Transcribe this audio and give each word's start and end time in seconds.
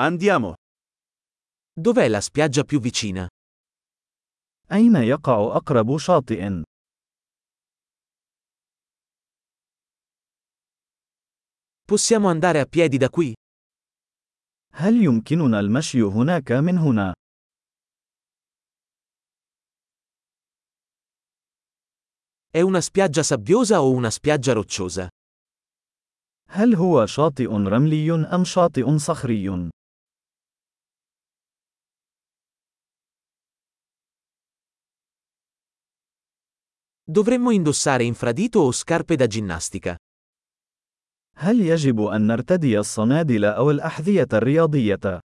Andiamo. 0.00 0.54
Dov'è 1.72 2.06
la 2.06 2.20
spiaggia 2.20 2.62
più 2.62 2.78
vicina? 2.78 3.26
أين 4.72 4.96
يقع 4.96 5.56
أقرب 5.56 5.98
شاطئ؟ 5.98 6.62
Possiamo 11.84 12.28
andare 12.28 12.60
a 12.60 12.66
piedi 12.66 12.96
da 12.96 13.08
qui? 13.10 13.34
هل 14.72 15.04
يمكننا 15.04 15.60
المشي 15.60 16.02
هناك 16.02 16.52
من 16.52 16.78
هنا؟ 16.78 17.14
È 22.50 22.60
una 22.60 22.80
spiaggia 22.80 23.22
sabbiosa 23.22 23.82
o 23.82 23.90
una 23.90 24.10
spiaggia 24.10 24.52
rocciosa? 24.52 25.08
هل 26.48 26.74
هو 26.74 27.06
شاطئ 27.06 27.46
رملي 27.46 28.12
أم 28.34 28.44
شاطئ 28.44 28.98
صخري؟ 28.98 29.70
Dovremmo 37.10 37.50
indossare 37.52 38.04
infradito 38.04 38.60
o 38.60 38.70
scarpe 38.70 39.16
da 39.16 39.26
ginnastica? 39.26 39.96
هل 41.36 41.60
يجب 41.60 42.00
أن 42.00 42.26
نرتدي 42.26 42.78
الصنادل 42.78 43.44
أو 43.44 43.70
الأحذية 43.70 44.28
الرياضية؟ 44.32 45.20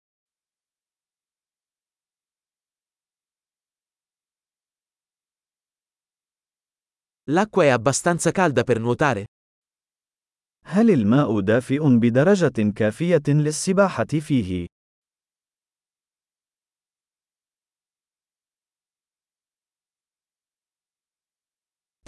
L'acqua 7.32 7.64
è 7.64 7.70
abbastanza 7.70 8.32
calda 8.32 8.64
per 8.64 8.80
nuotare? 8.80 9.26
هل 10.66 10.92
الماء 10.92 11.40
دافئ 11.40 11.98
بدرجة 12.00 12.72
كافية 12.76 13.23
للسباحة 13.28 14.06
فيه؟ 14.06 14.68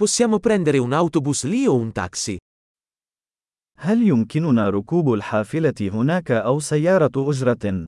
Possiamo 0.00 0.38
prendere 0.38 0.76
un 0.76 0.92
autobus 0.92 1.44
lì 1.44 1.66
o 1.66 1.74
un 1.74 1.90
taxi? 1.90 2.36
هل 3.78 4.02
يمكننا 4.02 4.70
ركوب 4.70 5.12
الحافلة 5.12 5.74
هناك 5.80 6.30
أو 6.30 6.60
سيارة 6.60 7.10
أجرة؟ 7.16 7.86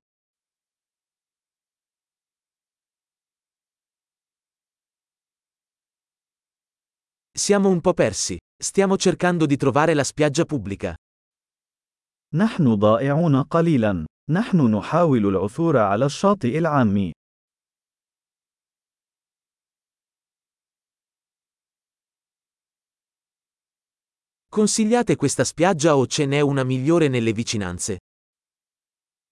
Siamo 7.38 7.68
un 7.68 7.80
po' 7.80 7.92
persi. 7.92 8.36
Stiamo 8.56 8.96
cercando 8.96 9.46
di 9.46 9.56
trovare 9.56 9.94
la 9.94 10.04
spiaggia 10.04 10.44
pubblica. 10.44 10.94
نحن 12.34 12.74
ضائعون 12.74 13.42
قليلا. 13.42 14.06
نحن 14.30 14.74
نحاول 14.74 15.26
العثور 15.26 15.76
على 15.76 16.04
الشاطئ 16.04 16.58
العام. 16.58 17.12
Consigliate 24.52 25.16
questa 25.16 25.44
spiaggia 25.44 25.96
o 25.96 26.06
ce 26.06 26.26
n'è 26.26 26.40
una 26.40 26.64
migliore 26.64 27.08
nelle 27.08 27.32
vicinanze? 27.32 27.98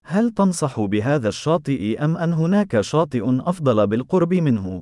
هل 0.09 0.31
تنصح 0.31 0.81
بهذا 0.81 1.29
الشاطئ 1.29 2.05
أم 2.05 2.17
أن 2.17 2.33
هناك 2.33 2.81
شاطئ 2.81 3.23
أفضل 3.25 3.87
بالقرب 3.87 4.35
منه؟ 4.35 4.81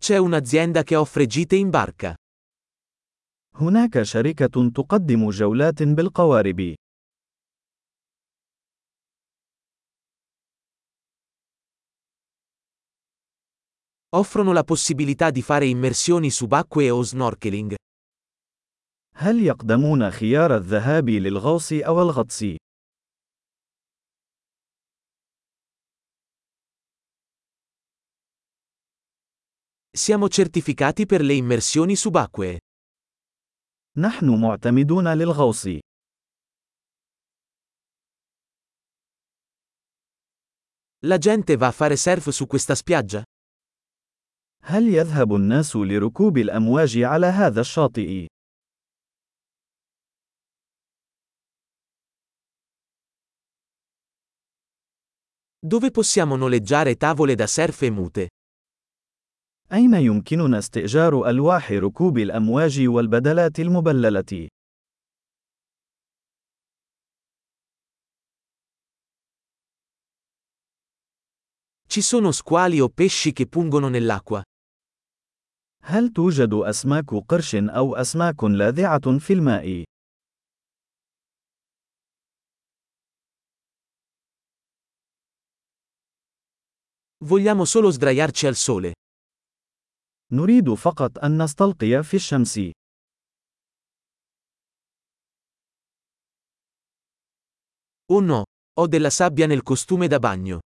C'è 0.00 0.16
un'azienda 0.18 0.82
che 0.82 0.94
offre 0.96 1.26
gite 1.26 1.56
in 1.56 1.70
barca. 1.70 2.14
هناك 3.54 4.02
شركة 4.02 4.70
تقدم 4.70 5.30
جولات 5.30 5.82
بالقوارب. 5.82 6.74
Offrono 14.14 14.52
la 14.52 14.64
possibilità 14.64 15.30
di 15.30 15.42
fare 15.42 15.66
immersioni 15.66 16.30
subacquee 16.30 16.90
o 16.90 17.02
snorkeling. 17.02 17.74
هل 19.14 19.42
يقدمون 19.42 20.10
خيار 20.10 20.56
الذهاب 20.56 21.08
للغوص 21.08 21.72
أو 21.72 22.02
الغطس؟ 22.02 22.56
Siamo 29.96 30.28
certificati 30.28 31.06
per 31.06 31.22
le 31.22 31.32
immersioni 31.32 31.96
subacquee. 31.96 32.58
نحن 33.98 34.40
معتمدون 34.40 35.08
للغوص. 35.08 35.68
La 41.06 41.18
gente 41.18 41.56
va 41.56 41.68
a 41.68 41.72
fare 41.72 41.96
surf 41.96 42.28
su 42.30 42.46
questa 42.46 42.74
spiaggia? 42.74 43.22
هل 44.63 44.87
يذهب 44.87 45.35
الناس 45.35 45.75
لركوب 45.75 46.37
الأمواج 46.37 46.97
على 46.97 47.27
هذا 47.27 47.61
الشاطئ؟ 47.61 48.27
Dove 55.63 55.91
possiamo 55.91 56.35
noleggiare 56.35 56.95
tavole 56.95 57.35
da 57.35 57.47
surf 57.47 57.81
e 57.81 57.89
mute? 57.91 58.27
أين 59.73 59.93
يمكننا 59.93 60.57
استئجار 60.57 61.29
ألواح 61.29 61.71
ركوب 61.71 62.17
الأمواج 62.17 62.87
والبدلات 62.87 63.59
المبللة؟ 63.59 64.47
Ci 71.87 72.01
sono 72.01 72.31
squali 72.31 72.79
o 72.79 72.87
pesci 72.87 73.33
che 73.33 73.47
pungono 73.47 73.89
nell'acqua? 73.89 74.41
هل 75.83 76.09
توجد 76.09 76.53
أسماك 76.53 77.05
قرش 77.27 77.55
أو 77.55 77.95
أسماك 77.95 78.43
لاذعة 78.43 79.17
في 79.19 79.33
الماء؟ 79.33 79.83
Vogliamo 87.23 87.65
solo 87.65 87.91
sdraiarci 87.91 88.47
al 88.47 88.55
sole. 88.55 88.91
نريد 90.31 90.73
فقط 90.73 91.19
أن 91.23 91.43
نستلقي 91.43 92.03
في 92.03 92.13
الشمس. 92.13 92.59
Oh 98.11 98.19
no, 98.19 98.43
ho 98.79 98.87
della 98.87 99.09
sabbia 99.09 99.47
nel 99.47 99.61
costume 99.63 100.07
da 100.07 100.19
bagno. 100.19 100.59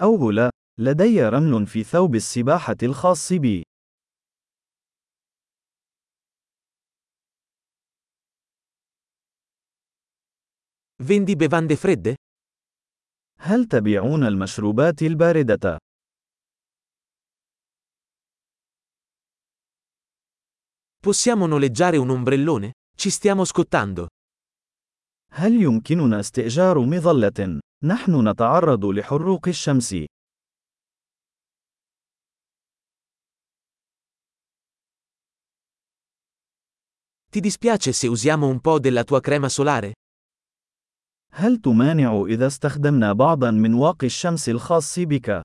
أوه 0.00 0.32
لا، 0.32 0.50
لدي 0.78 1.22
رمل 1.22 1.66
في 1.66 1.84
ثوب 1.84 2.14
السباحة 2.14 2.76
الخاص 2.82 3.32
بي. 3.32 3.67
Vendi 11.03 11.35
bevande 11.35 11.75
fredde? 11.75 12.15
هل 13.39 13.65
تبيعون 13.65 14.23
المشروبات 14.23 15.01
الباردة؟ 15.01 15.77
Possiamo 20.99 21.45
noleggiare 21.47 21.97
un 21.97 22.09
ombrellone? 22.09 22.71
Ci 22.95 23.09
stiamo 23.09 23.43
scottando. 23.45 24.07
هل 25.31 25.61
يمكننا 25.61 26.19
استئجار 26.19 26.79
مظلة؟ 26.79 27.59
نحن 27.83 28.27
نتعرض 28.29 28.85
لحروق 28.85 29.47
الشمس. 29.47 30.05
Ti 37.29 37.39
dispiace 37.39 37.93
se 37.93 38.07
usiamo 38.07 38.47
un 38.47 38.59
po' 38.61 38.79
della 38.79 39.03
tua 39.03 39.19
crema 39.19 39.49
solare? 39.49 39.93
هل 41.32 41.56
تمانع 41.56 42.24
إذا 42.28 42.46
استخدمنا 42.46 43.12
بعضا 43.12 43.50
من 43.50 43.74
واقي 43.74 44.06
الشمس 44.06 44.48
الخاص 44.48 44.98
بك؟ 44.98 45.42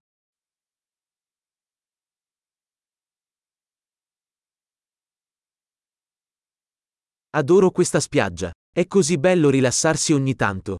Adoro 7.35 7.71
questa 7.71 7.99
spiaggia. 7.99 8.51
È 8.71 8.85
così 8.85 9.17
bello 9.17 9.49
rilassarsi 9.49 10.13
ogni 10.13 10.35
tanto. 10.35 10.77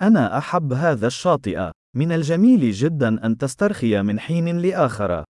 أنا 0.00 0.38
أحب 0.38 0.72
هذا 0.72 1.06
الشاطئ. 1.06 1.70
من 1.96 2.12
الجميل 2.12 2.72
جدا 2.72 3.26
أن 3.26 3.36
تسترخي 3.36 4.02
من 4.02 4.20
حين 4.20 4.58
لآخر. 4.58 5.24